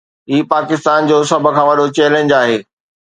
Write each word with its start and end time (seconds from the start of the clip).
هي 0.29 0.37
پاڪستان 0.53 0.99
جو 1.09 1.17
سڀ 1.31 1.43
کان 1.55 1.65
وڏو 1.69 1.85
چئلينج 1.97 2.29
آهي. 2.41 2.57